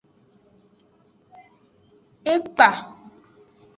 [2.33, 2.69] Ekpa.